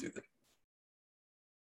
[0.00, 0.20] Let's do.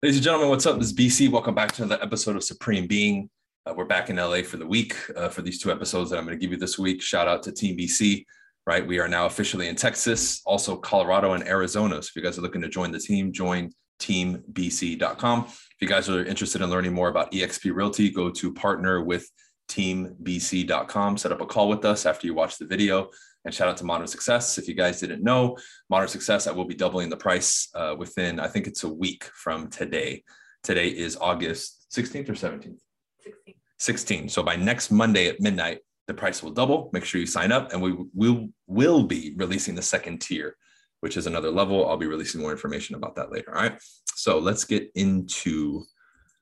[0.03, 0.77] Ladies and gentlemen, what's up?
[0.77, 1.31] This is BC.
[1.31, 3.29] Welcome back to another episode of Supreme Being.
[3.65, 6.25] Uh, we're back in LA for the week uh, for these two episodes that I'm
[6.25, 7.01] going to give you this week.
[7.01, 8.25] Shout out to Team BC.
[8.67, 11.95] Right, we are now officially in Texas, also Colorado and Arizona.
[11.95, 15.45] So if you guys are looking to join the team, join teambc.com.
[15.47, 19.27] If you guys are interested in learning more about EXP Realty, go to partner with
[19.69, 21.17] teambc.com.
[21.17, 23.09] Set up a call with us after you watch the video.
[23.45, 24.57] And shout out to Modern Success.
[24.57, 25.57] If you guys didn't know,
[25.89, 29.25] Modern Success, I will be doubling the price uh, within, I think it's a week
[29.25, 30.23] from today.
[30.63, 32.79] Today is August 16th or 17th?
[33.19, 33.55] 16.
[33.79, 34.29] 16.
[34.29, 36.89] So by next Monday at midnight, the price will double.
[36.93, 40.57] Make sure you sign up, and we will will be releasing the second tier,
[40.99, 41.87] which is another level.
[41.87, 43.55] I'll be releasing more information about that later.
[43.55, 43.81] All right.
[44.15, 45.83] So let's get into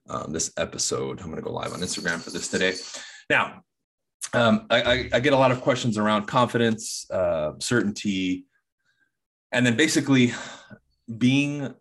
[0.10, 1.20] um, this episode.
[1.20, 2.74] I'm going to go live on Instagram for this today.
[3.30, 3.62] Now,
[4.34, 8.46] um, I, I, get a lot of questions around confidence, uh, certainty,
[9.52, 10.34] and then basically
[11.18, 11.74] being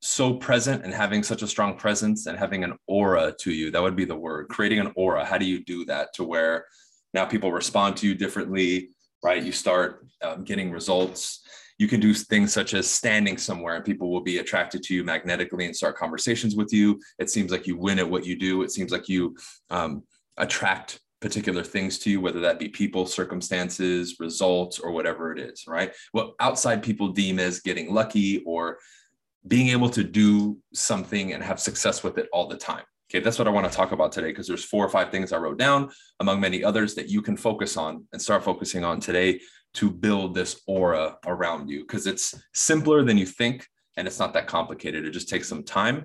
[0.00, 3.70] so present and having such a strong presence and having an aura to you.
[3.70, 4.48] That would be the word.
[4.48, 5.24] Creating an aura.
[5.24, 6.64] How do you do that to where
[7.12, 8.90] now people respond to you differently,
[9.22, 9.42] right?
[9.42, 11.40] You start um, getting results.
[11.78, 15.02] You can do things such as standing somewhere and people will be attracted to you
[15.02, 17.00] magnetically and start conversations with you.
[17.18, 18.62] It seems like you win at what you do.
[18.62, 19.36] It seems like you
[19.70, 20.04] um,
[20.36, 25.64] attract particular things to you, whether that be people, circumstances, results, or whatever it is,
[25.66, 25.92] right?
[26.12, 28.78] What outside people deem as getting lucky or
[29.46, 32.84] being able to do something and have success with it all the time.
[33.10, 35.32] Okay, that's what I want to talk about today because there's four or five things
[35.32, 35.90] I wrote down,
[36.20, 39.40] among many others, that you can focus on and start focusing on today
[39.74, 44.32] to build this aura around you because it's simpler than you think and it's not
[44.34, 45.04] that complicated.
[45.04, 46.04] It just takes some time.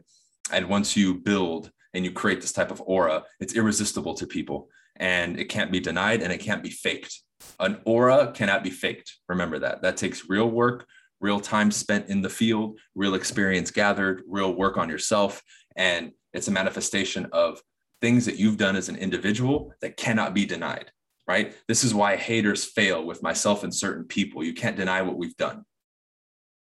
[0.51, 4.69] And once you build and you create this type of aura, it's irresistible to people
[4.97, 7.21] and it can't be denied and it can't be faked.
[7.59, 9.17] An aura cannot be faked.
[9.27, 9.81] Remember that.
[9.81, 10.85] That takes real work,
[11.19, 15.41] real time spent in the field, real experience gathered, real work on yourself.
[15.75, 17.61] And it's a manifestation of
[18.01, 20.91] things that you've done as an individual that cannot be denied,
[21.27, 21.55] right?
[21.67, 24.43] This is why haters fail with myself and certain people.
[24.43, 25.65] You can't deny what we've done.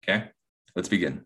[0.02, 0.26] Okay,
[0.76, 1.24] let's begin.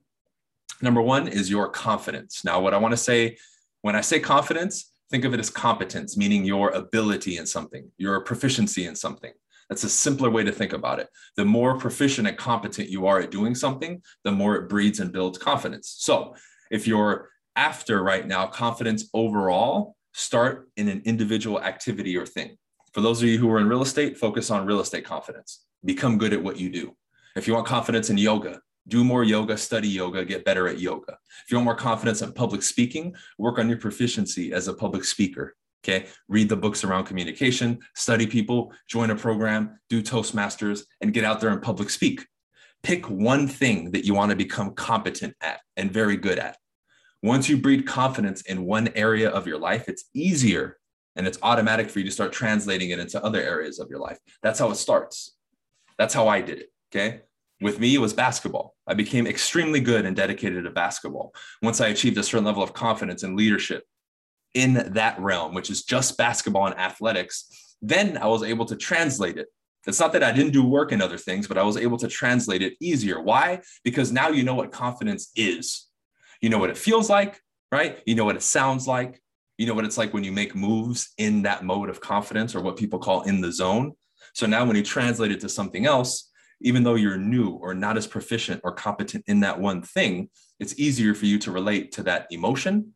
[0.80, 2.44] Number one is your confidence.
[2.44, 3.36] Now, what I want to say
[3.82, 8.20] when I say confidence, think of it as competence, meaning your ability in something, your
[8.20, 9.32] proficiency in something.
[9.68, 11.08] That's a simpler way to think about it.
[11.36, 15.12] The more proficient and competent you are at doing something, the more it breeds and
[15.12, 15.94] builds confidence.
[15.98, 16.34] So
[16.70, 22.56] if you're after right now confidence overall, start in an individual activity or thing.
[22.92, 25.64] For those of you who are in real estate, focus on real estate confidence.
[25.84, 26.96] Become good at what you do.
[27.36, 31.18] If you want confidence in yoga, do more yoga, study yoga, get better at yoga.
[31.44, 35.04] If you want more confidence in public speaking, work on your proficiency as a public
[35.04, 35.54] speaker.
[35.84, 36.06] Okay.
[36.28, 41.40] Read the books around communication, study people, join a program, do Toastmasters, and get out
[41.40, 42.26] there and public speak.
[42.82, 46.56] Pick one thing that you want to become competent at and very good at.
[47.22, 50.78] Once you breed confidence in one area of your life, it's easier
[51.16, 54.18] and it's automatic for you to start translating it into other areas of your life.
[54.42, 55.34] That's how it starts.
[55.98, 56.68] That's how I did it.
[56.92, 57.22] Okay.
[57.60, 58.76] With me, it was basketball.
[58.86, 61.34] I became extremely good and dedicated to basketball.
[61.60, 63.84] Once I achieved a certain level of confidence and leadership
[64.54, 69.38] in that realm, which is just basketball and athletics, then I was able to translate
[69.38, 69.48] it.
[69.86, 72.08] It's not that I didn't do work in other things, but I was able to
[72.08, 73.20] translate it easier.
[73.20, 73.62] Why?
[73.84, 75.86] Because now you know what confidence is.
[76.40, 77.40] You know what it feels like,
[77.72, 78.00] right?
[78.06, 79.20] You know what it sounds like.
[79.56, 82.60] You know what it's like when you make moves in that mode of confidence or
[82.60, 83.92] what people call in the zone.
[84.34, 86.27] So now when you translate it to something else,
[86.60, 90.78] even though you're new or not as proficient or competent in that one thing, it's
[90.78, 92.94] easier for you to relate to that emotion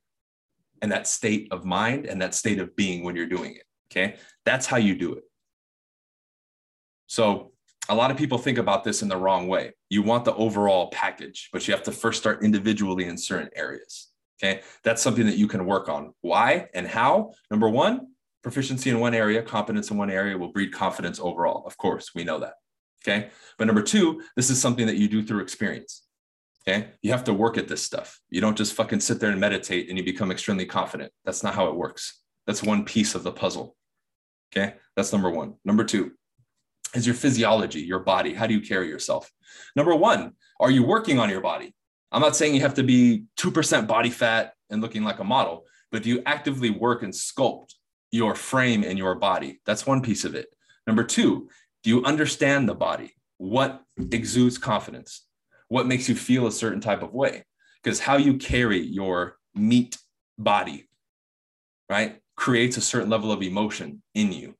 [0.80, 3.64] and that state of mind and that state of being when you're doing it.
[3.90, 4.16] Okay.
[4.44, 5.24] That's how you do it.
[7.06, 7.52] So,
[7.88, 9.72] a lot of people think about this in the wrong way.
[9.90, 14.08] You want the overall package, but you have to first start individually in certain areas.
[14.42, 14.62] Okay.
[14.82, 16.14] That's something that you can work on.
[16.20, 17.32] Why and how?
[17.50, 18.08] Number one,
[18.42, 21.64] proficiency in one area, competence in one area will breed confidence overall.
[21.66, 22.54] Of course, we know that.
[23.06, 23.30] Okay.
[23.58, 26.02] But number two, this is something that you do through experience.
[26.66, 26.88] Okay.
[27.02, 28.20] You have to work at this stuff.
[28.30, 31.12] You don't just fucking sit there and meditate and you become extremely confident.
[31.24, 32.20] That's not how it works.
[32.46, 33.76] That's one piece of the puzzle.
[34.54, 34.74] Okay.
[34.96, 35.54] That's number one.
[35.64, 36.12] Number two
[36.94, 38.34] is your physiology, your body.
[38.34, 39.30] How do you carry yourself?
[39.74, 41.74] Number one, are you working on your body?
[42.10, 45.64] I'm not saying you have to be 2% body fat and looking like a model,
[45.90, 47.74] but do you actively work and sculpt
[48.10, 49.60] your frame and your body?
[49.64, 50.46] That's one piece of it.
[50.86, 51.48] Number two,
[51.82, 53.14] do you understand the body?
[53.38, 55.26] What exudes confidence?
[55.68, 57.44] What makes you feel a certain type of way?
[57.82, 59.98] Because how you carry your meat
[60.38, 60.88] body,
[61.90, 64.54] right, creates a certain level of emotion in you,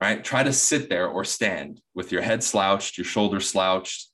[0.00, 0.24] right?
[0.24, 4.08] Try to sit there or stand with your head slouched, your shoulders slouched,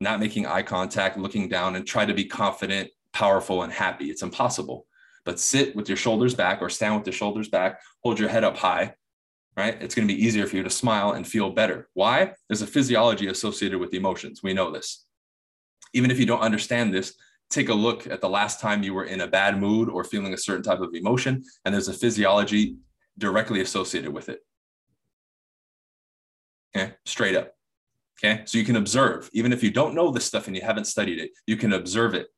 [0.00, 4.10] not making eye contact, looking down, and try to be confident, powerful, and happy.
[4.10, 4.86] It's impossible.
[5.24, 8.42] But sit with your shoulders back or stand with your shoulders back, hold your head
[8.42, 8.94] up high,
[9.56, 9.76] right?
[9.80, 11.88] It's going to be easier for you to smile and feel better.
[11.94, 12.32] Why?
[12.48, 14.42] There's a physiology associated with emotions.
[14.42, 15.04] We know this.
[15.92, 17.14] Even if you don't understand this,
[17.50, 20.32] take a look at the last time you were in a bad mood or feeling
[20.32, 22.76] a certain type of emotion, and there's a physiology
[23.18, 24.40] directly associated with it.
[26.74, 27.54] Okay, straight up.
[28.22, 30.86] Okay, so you can observe, even if you don't know this stuff and you haven't
[30.86, 32.28] studied it, you can observe it.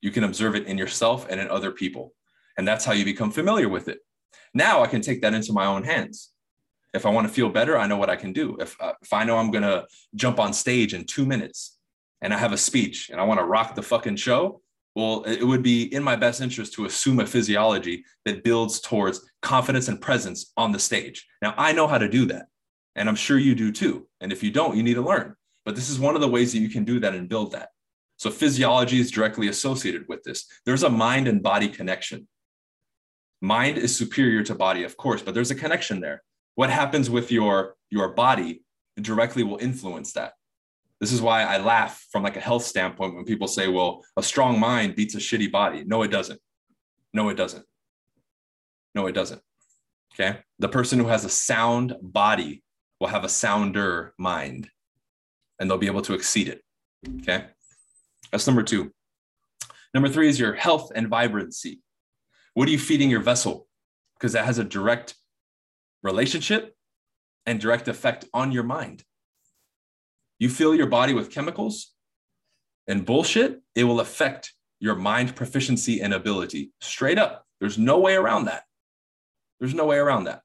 [0.00, 2.12] You can observe it in yourself and in other people.
[2.58, 4.00] And that's how you become familiar with it.
[4.52, 6.31] Now I can take that into my own hands.
[6.94, 8.56] If I want to feel better, I know what I can do.
[8.60, 11.78] If, uh, if I know I'm going to jump on stage in two minutes
[12.20, 14.60] and I have a speech and I want to rock the fucking show,
[14.94, 19.26] well, it would be in my best interest to assume a physiology that builds towards
[19.40, 21.26] confidence and presence on the stage.
[21.40, 22.46] Now, I know how to do that,
[22.94, 24.06] and I'm sure you do too.
[24.20, 25.34] And if you don't, you need to learn.
[25.64, 27.70] But this is one of the ways that you can do that and build that.
[28.18, 30.44] So, physiology is directly associated with this.
[30.66, 32.28] There's a mind and body connection.
[33.40, 36.22] Mind is superior to body, of course, but there's a connection there
[36.54, 38.62] what happens with your your body
[39.00, 40.32] directly will influence that.
[41.00, 44.22] This is why i laugh from like a health standpoint when people say well a
[44.22, 45.84] strong mind beats a shitty body.
[45.84, 46.40] No it doesn't.
[47.12, 47.64] No it doesn't.
[48.94, 49.40] No it doesn't.
[50.14, 50.38] Okay?
[50.58, 52.62] The person who has a sound body
[53.00, 54.68] will have a sounder mind
[55.58, 56.62] and they'll be able to exceed it.
[57.20, 57.46] Okay?
[58.30, 58.92] That's number two.
[59.94, 61.82] Number three is your health and vibrancy.
[62.54, 63.66] What are you feeding your vessel?
[64.14, 65.14] Because that has a direct
[66.02, 66.74] relationship
[67.46, 69.04] and direct effect on your mind.
[70.38, 71.92] You fill your body with chemicals
[72.88, 77.46] and bullshit, it will affect your mind proficiency and ability straight up.
[77.60, 78.64] There's no way around that.
[79.60, 80.42] There's no way around that.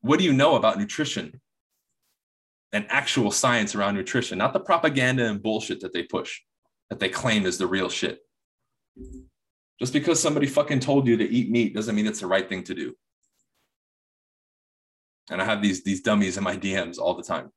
[0.00, 1.40] What do you know about nutrition
[2.72, 4.38] and actual science around nutrition?
[4.38, 6.40] Not the propaganda and bullshit that they push,
[6.88, 8.20] that they claim is the real shit.
[9.78, 12.62] Just because somebody fucking told you to eat meat doesn't mean it's the right thing
[12.64, 12.94] to do.
[15.30, 17.50] And I have these, these dummies in my DMs all the time.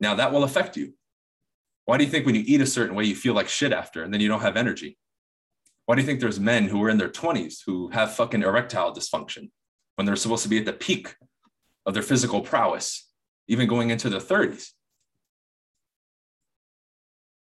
[0.00, 0.94] Now that will affect you.
[1.84, 4.02] Why do you think when you eat a certain way, you feel like shit after
[4.02, 4.96] and then you don't have energy?
[5.86, 8.94] Why do you think there's men who are in their 20s who have fucking erectile
[8.94, 9.50] dysfunction
[9.96, 11.14] when they're supposed to be at the peak
[11.84, 13.10] of their physical prowess,
[13.48, 14.70] even going into their 30s?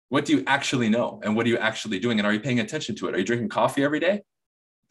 [0.09, 1.21] What do you actually know?
[1.25, 2.19] And what are you actually doing?
[2.19, 3.15] And are you paying attention to it?
[3.15, 4.23] Are you drinking coffee every day?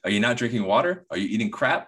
[0.04, 1.06] Are you not drinking water?
[1.10, 1.88] Are you eating crap?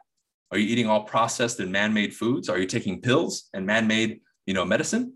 [0.51, 2.47] Are you eating all processed and man-made foods?
[2.47, 5.13] Are you taking pills and man-made you know medicine?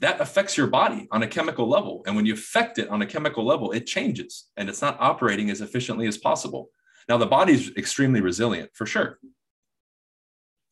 [0.00, 2.02] That affects your body on a chemical level.
[2.06, 5.50] And when you affect it on a chemical level it changes and it's not operating
[5.50, 6.70] as efficiently as possible.
[7.06, 9.18] Now the body is extremely resilient for sure.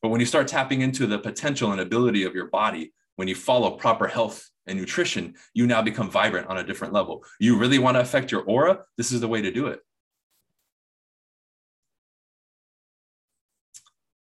[0.00, 3.34] But when you start tapping into the potential and ability of your body when you
[3.34, 7.24] follow proper health and nutrition, you now become vibrant on a different level.
[7.40, 8.84] You really want to affect your aura?
[8.96, 9.80] This is the way to do it.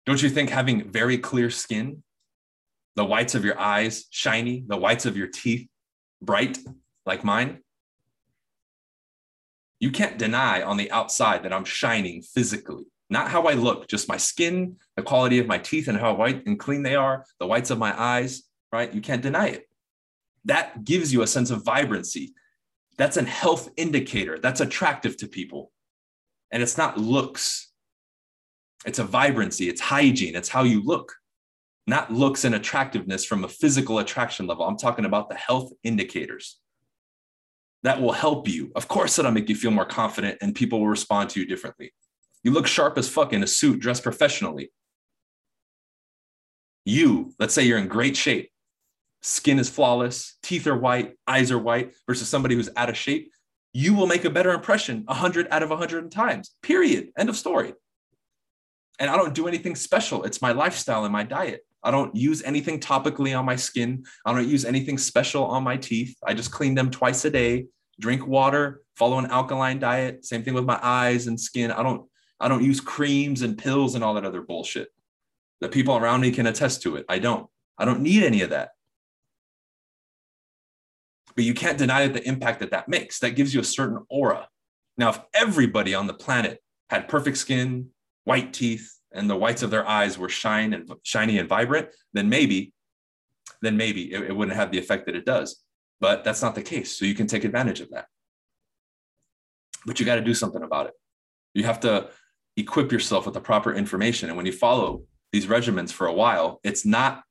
[0.06, 2.04] Don't you think having very clear skin,
[2.94, 5.66] the whites of your eyes shiny, the whites of your teeth
[6.22, 6.56] bright
[7.04, 7.62] like mine?
[9.80, 14.08] You can't deny on the outside that I'm shining physically, not how I look, just
[14.08, 17.48] my skin, the quality of my teeth, and how white and clean they are, the
[17.48, 18.44] whites of my eyes
[18.74, 18.92] right?
[18.92, 19.68] You can't deny it.
[20.46, 22.34] That gives you a sense of vibrancy.
[22.98, 24.38] That's a health indicator.
[24.38, 25.70] That's attractive to people.
[26.50, 27.70] And it's not looks,
[28.84, 31.14] it's a vibrancy, it's hygiene, it's how you look,
[31.86, 34.64] not looks and attractiveness from a physical attraction level.
[34.66, 36.58] I'm talking about the health indicators
[37.84, 38.72] that will help you.
[38.74, 41.92] Of course, that'll make you feel more confident and people will respond to you differently.
[42.42, 44.72] You look sharp as fuck in a suit, dressed professionally.
[46.84, 48.50] You, let's say you're in great shape
[49.24, 53.32] skin is flawless, teeth are white, eyes are white, versus somebody who's out of shape,
[53.72, 56.54] you will make a better impression 100 out of 100 times.
[56.62, 57.08] Period.
[57.18, 57.72] End of story.
[59.00, 60.24] And I don't do anything special.
[60.24, 61.62] It's my lifestyle and my diet.
[61.82, 64.04] I don't use anything topically on my skin.
[64.26, 66.14] I don't use anything special on my teeth.
[66.24, 67.66] I just clean them twice a day,
[67.98, 70.24] drink water, follow an alkaline diet.
[70.24, 71.72] Same thing with my eyes and skin.
[71.72, 72.08] I don't
[72.40, 74.88] I don't use creams and pills and all that other bullshit.
[75.60, 77.06] The people around me can attest to it.
[77.08, 77.48] I don't.
[77.78, 78.70] I don't need any of that
[81.36, 83.18] but you can't deny the impact that that makes.
[83.18, 84.48] That gives you a certain aura.
[84.96, 87.90] Now, if everybody on the planet had perfect skin,
[88.24, 92.28] white teeth, and the whites of their eyes were shine and shiny and vibrant, then
[92.28, 92.72] maybe,
[93.62, 95.62] then maybe it, it wouldn't have the effect that it does.
[96.00, 96.96] But that's not the case.
[96.98, 98.06] So you can take advantage of that.
[99.86, 100.94] But you got to do something about it.
[101.54, 102.10] You have to
[102.56, 104.28] equip yourself with the proper information.
[104.28, 107.22] And when you follow these regimens for a while, it's not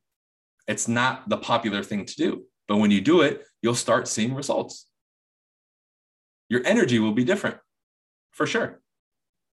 [0.68, 2.46] it's not the popular thing to do.
[2.68, 4.88] But when you do it, you'll start seeing results.
[6.50, 7.58] Your energy will be different
[8.32, 8.82] for sure.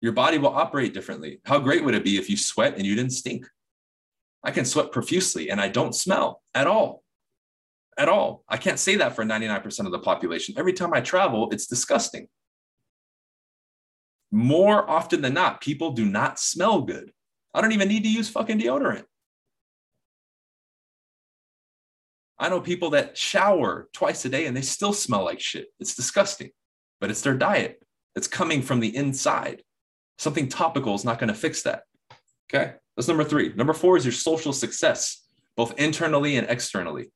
[0.02, 1.42] Your body will operate differently.
[1.46, 3.46] How great would it be if you sweat and you didn't stink?
[4.44, 7.04] I can sweat profusely and I don't smell at all.
[7.98, 8.44] At all.
[8.48, 10.56] I can't say that for 99% of the population.
[10.58, 12.28] Every time I travel, it's disgusting.
[14.32, 17.12] More often than not, people do not smell good.
[17.54, 19.04] I don't even need to use fucking deodorant.
[22.40, 25.68] I know people that shower twice a day and they still smell like shit.
[25.80, 26.52] It's disgusting,
[27.02, 27.84] but it's their diet.
[28.16, 29.62] It's coming from the inside.
[30.18, 31.84] Something topical is not going to fix that.
[32.52, 32.74] Okay.
[32.96, 33.54] That's number three.
[33.54, 37.12] Number four is your social success, both internally and externally.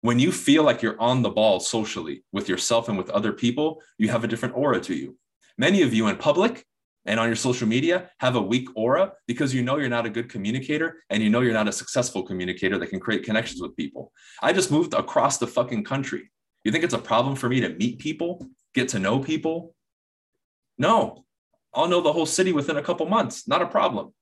[0.00, 3.82] When you feel like you're on the ball socially with yourself and with other people,
[3.98, 5.16] you have a different aura to you.
[5.58, 6.64] Many of you in public
[7.06, 10.10] and on your social media have a weak aura because you know you're not a
[10.10, 13.76] good communicator and you know you're not a successful communicator that can create connections with
[13.76, 14.12] people.
[14.42, 16.30] I just moved across the fucking country.
[16.64, 19.74] You think it's a problem for me to meet people, get to know people?
[20.78, 21.24] No,
[21.72, 23.46] I'll know the whole city within a couple months.
[23.46, 24.12] Not a problem.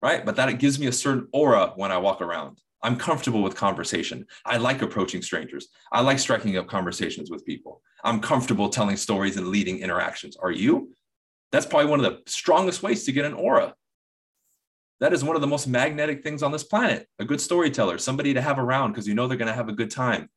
[0.00, 0.24] Right.
[0.24, 2.60] But that it gives me a certain aura when I walk around.
[2.82, 4.26] I'm comfortable with conversation.
[4.44, 5.68] I like approaching strangers.
[5.90, 7.80] I like striking up conversations with people.
[8.04, 10.36] I'm comfortable telling stories and leading interactions.
[10.36, 10.94] Are you?
[11.54, 13.76] That's probably one of the strongest ways to get an aura.
[14.98, 17.06] That is one of the most magnetic things on this planet.
[17.20, 19.72] A good storyteller, somebody to have around because you know they're going to have a
[19.72, 20.28] good time.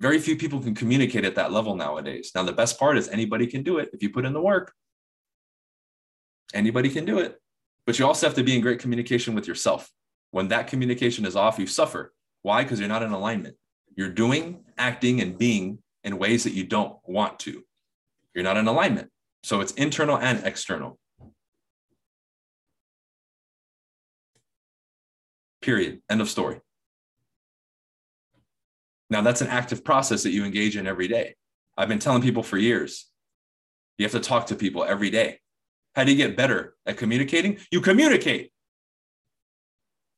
[0.00, 2.30] Very few people can communicate at that level nowadays.
[2.36, 4.72] Now, the best part is anybody can do it if you put in the work.
[6.54, 7.40] Anybody can do it.
[7.84, 9.90] But you also have to be in great communication with yourself.
[10.30, 12.14] When that communication is off, you suffer.
[12.42, 12.62] Why?
[12.62, 13.56] Because you're not in alignment.
[13.96, 17.64] You're doing, acting, and being in ways that you don't want to.
[18.34, 19.10] You're not in alignment.
[19.44, 20.98] So it's internal and external.
[25.60, 26.00] Period.
[26.08, 26.60] End of story.
[29.10, 31.34] Now, that's an active process that you engage in every day.
[31.76, 33.10] I've been telling people for years
[33.98, 35.40] you have to talk to people every day.
[35.94, 37.58] How do you get better at communicating?
[37.70, 38.50] You communicate.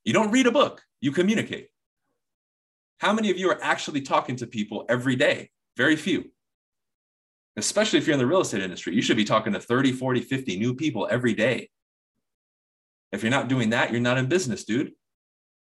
[0.05, 1.67] You don't read a book, you communicate.
[2.99, 5.51] How many of you are actually talking to people every day?
[5.77, 6.31] Very few
[7.57, 10.21] especially if you're in the real estate industry, you should be talking to 30, 40,
[10.21, 11.71] 50 new people every day.
[13.13, 14.93] If you're not doing that, you're not in business, dude.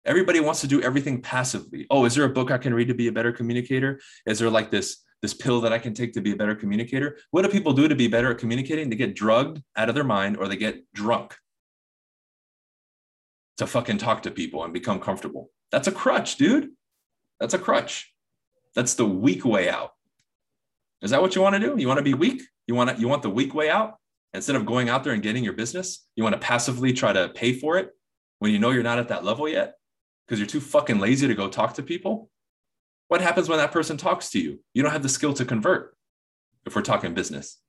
[0.06, 1.86] Everybody wants to do everything passively.
[1.90, 4.00] Oh, is there a book I can read to be a better communicator?
[4.26, 7.18] Is there like this this pill that I can take to be a better communicator?
[7.32, 8.90] What do people do to be better at communicating?
[8.90, 11.36] They get drugged out of their mind or they get drunk
[13.58, 15.50] to fucking talk to people and become comfortable.
[15.72, 16.70] That's a crutch, dude.
[17.40, 18.14] That's a crutch.
[18.76, 19.92] That's the weak way out.
[21.02, 21.76] Is that what you want to do?
[21.78, 22.42] You want to be weak?
[22.66, 23.98] You want to, you want the weak way out
[24.34, 26.08] instead of going out there and getting your business?
[26.16, 27.92] You want to passively try to pay for it
[28.40, 29.76] when you know you're not at that level yet
[30.26, 32.30] because you're too fucking lazy to go talk to people?
[33.08, 34.60] What happens when that person talks to you?
[34.74, 35.96] You don't have the skill to convert
[36.66, 37.60] if we're talking business.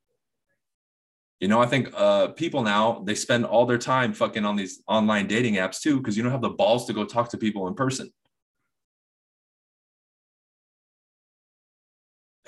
[1.41, 4.83] You know, I think uh, people now they spend all their time fucking on these
[4.89, 7.69] online dating apps too because you don't have the balls to go talk to people
[7.69, 8.11] in person.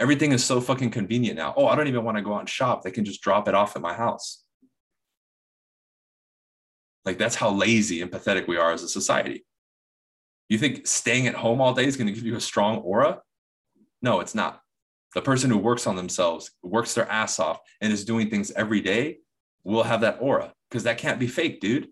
[0.01, 1.53] Everything is so fucking convenient now.
[1.57, 2.83] Oh, I don't even want to go out and shop.
[2.83, 4.43] They can just drop it off at my house.
[7.05, 9.45] Like that's how lazy and pathetic we are as a society.
[10.49, 13.21] You think staying at home all day is going to give you a strong aura?
[14.01, 14.63] No, it's not.
[15.15, 18.81] The person who works on themselves, works their ass off, and is doing things every
[18.81, 19.19] day
[19.65, 21.89] will have that aura because that can't be fake, dude.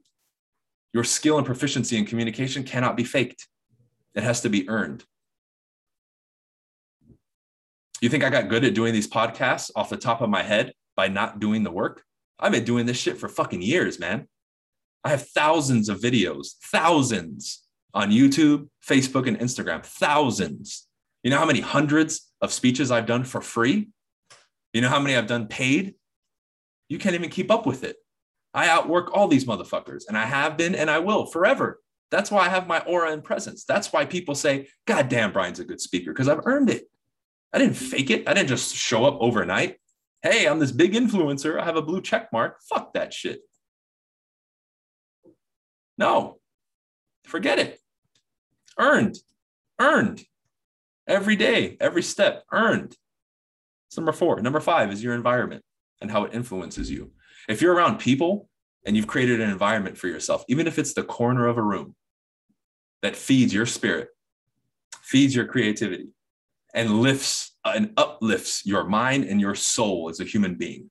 [0.95, 3.47] Your skill and proficiency in communication cannot be faked.
[4.15, 5.05] It has to be earned.
[8.01, 10.73] You think I got good at doing these podcasts off the top of my head
[10.97, 12.05] by not doing the work?
[12.39, 14.29] I've been doing this shit for fucking years, man.
[15.03, 17.65] I have thousands of videos, thousands
[17.95, 20.87] on YouTube, Facebook, and Instagram, thousands.
[21.25, 23.89] You know how many hundreds of speeches I've done for free?
[24.73, 25.95] You know how many I've done paid?
[26.89, 27.97] You can't even keep up with it.
[28.55, 31.81] I outwork all these motherfuckers, and I have been and I will forever.
[32.11, 33.65] That's why I have my aura and presence.
[33.65, 36.89] That's why people say, God damn, Bryan's a good speaker, because I've earned it.
[37.53, 38.29] I didn't fake it.
[38.29, 39.77] I didn't just show up overnight.
[40.23, 41.61] Hey, I'm this big influencer.
[41.61, 42.61] I have a blue check mark.
[42.69, 43.41] Fuck that shit.
[45.97, 46.39] No,
[47.25, 47.81] forget it.
[48.79, 49.17] Earned,
[49.81, 50.23] earned
[51.07, 52.95] every day, every step, earned.
[53.89, 54.41] It's number four.
[54.41, 55.65] Number five is your environment
[56.01, 57.13] and how it influences you.
[57.49, 58.49] If you're around people
[58.85, 61.97] and you've created an environment for yourself, even if it's the corner of a room
[63.03, 64.09] that feeds your spirit,
[65.03, 66.09] feeds your creativity,
[66.75, 70.91] and lifts uh, and uplifts your mind and your soul as a human being,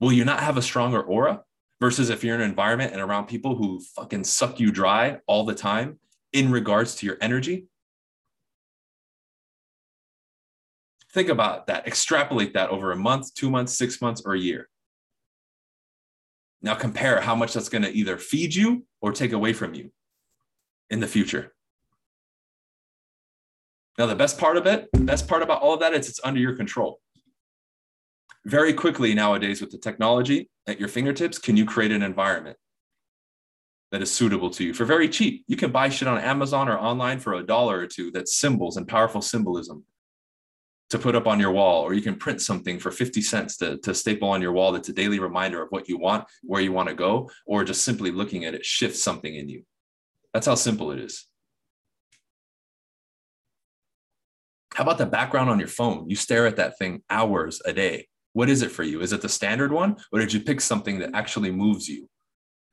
[0.00, 1.42] will you not have a stronger aura?
[1.80, 5.44] versus if you're in an environment and around people who fucking suck you dry all
[5.44, 5.98] the time
[6.32, 7.66] in regards to your energy.
[11.12, 11.86] Think about that.
[11.86, 14.68] Extrapolate that over a month, two months, six months, or a year.
[16.62, 19.92] Now compare how much that's going to either feed you or take away from you
[20.90, 21.54] in the future.
[23.98, 26.40] Now, the best part of it, best part about all of that is it's under
[26.40, 27.00] your control.
[28.44, 32.58] Very quickly nowadays, with the technology at your fingertips, can you create an environment
[33.90, 35.44] that is suitable to you for very cheap?
[35.48, 38.76] You can buy shit on Amazon or online for a dollar or two that's symbols
[38.76, 39.84] and powerful symbolism
[40.90, 43.78] to put up on your wall, or you can print something for 50 cents to,
[43.78, 46.70] to staple on your wall that's a daily reminder of what you want, where you
[46.70, 49.64] want to go, or just simply looking at it shifts something in you.
[50.32, 51.26] That's how simple it is.
[54.76, 56.04] How about the background on your phone?
[56.06, 58.08] You stare at that thing hours a day.
[58.34, 59.00] What is it for you?
[59.00, 62.10] Is it the standard one, or did you pick something that actually moves you?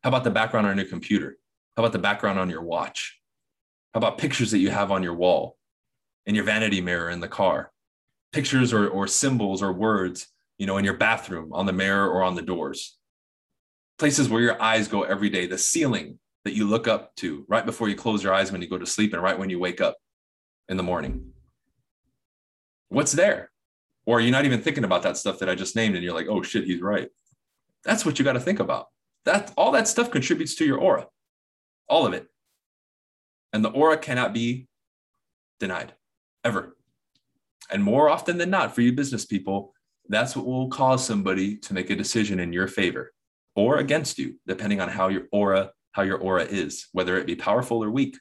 [0.03, 1.37] How about the background on your computer?
[1.77, 3.21] How about the background on your watch?
[3.93, 5.55] How about pictures that you have on your wall,
[6.25, 7.71] in your vanity mirror in the car?
[8.33, 12.21] Pictures or, or symbols or words, you know, in your bathroom, on the mirror or
[12.21, 12.97] on the doors.
[13.97, 17.65] Places where your eyes go every day, the ceiling that you look up to right
[17.65, 19.79] before you close your eyes when you go to sleep and right when you wake
[19.79, 19.95] up
[20.67, 21.32] in the morning
[22.93, 23.51] what's there?
[24.05, 26.27] Or you're not even thinking about that stuff that I just named and you're like,
[26.29, 27.09] oh shit, he's right.
[27.83, 28.87] That's what you got to think about.
[29.25, 31.07] That all that stuff contributes to your aura.
[31.87, 32.27] All of it.
[33.53, 34.67] And the aura cannot be
[35.59, 35.93] denied
[36.43, 36.75] ever.
[37.71, 39.73] And more often than not, for you business people,
[40.09, 43.13] that's what will cause somebody to make a decision in your favor
[43.55, 47.35] or against you, depending on how your aura, how your aura is, whether it be
[47.35, 48.17] powerful or weak.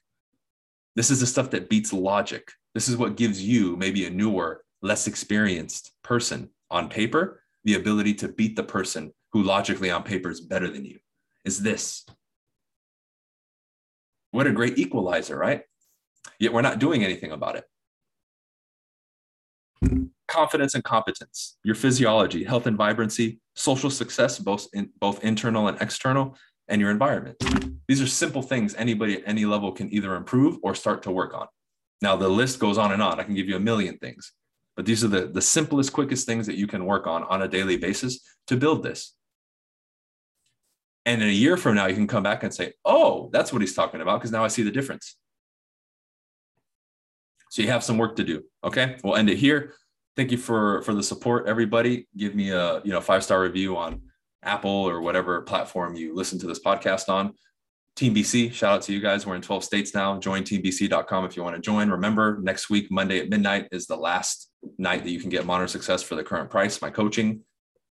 [0.95, 2.53] This is the stuff that beats logic.
[2.75, 8.15] This is what gives you, maybe a newer, less experienced person on paper, the ability
[8.15, 10.99] to beat the person who logically on paper is better than you.
[11.45, 12.05] Is this.
[14.31, 15.63] What a great equalizer, right?
[16.39, 17.65] Yet we're not doing anything about it.
[20.29, 25.81] Confidence and competence, your physiology, health and vibrancy, social success, both in, both internal and
[25.81, 27.37] external, and your environment.
[27.89, 31.35] These are simple things anybody at any level can either improve or start to work
[31.35, 31.47] on.
[32.01, 33.21] Now, the list goes on and on.
[33.21, 34.33] I can give you a million things,
[34.77, 37.49] but these are the, the simplest, quickest things that you can work on on a
[37.49, 39.15] daily basis to build this.
[41.05, 43.61] And in a year from now, you can come back and say, oh, that's what
[43.61, 45.17] he's talking about, because now I see the difference.
[47.51, 48.45] So you have some work to do.
[48.65, 48.97] Okay.
[49.05, 49.75] We'll end it here.
[50.17, 52.07] Thank you for for the support, everybody.
[52.17, 54.01] Give me a you know five star review on
[54.43, 57.33] Apple or whatever platform you listen to this podcast on.
[57.95, 59.27] Team BC, shout out to you guys.
[59.27, 60.19] We're in 12 states now.
[60.19, 61.91] Join teambc.com if you want to join.
[61.91, 65.69] Remember, next week, Monday at midnight, is the last night that you can get Modern
[65.69, 66.81] Success for the current price.
[66.81, 67.41] My coaching,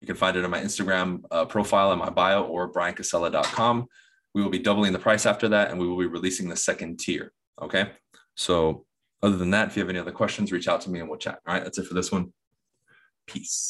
[0.01, 3.87] you can find it on my Instagram uh, profile in my bio or bryancasella.com.
[4.35, 6.99] We will be doubling the price after that, and we will be releasing the second
[6.99, 7.33] tier.
[7.61, 7.91] Okay.
[8.37, 8.87] So,
[9.23, 11.19] other than that, if you have any other questions, reach out to me and we'll
[11.19, 11.41] chat.
[11.47, 11.63] All right.
[11.63, 12.33] That's it for this one.
[13.27, 13.59] Peace.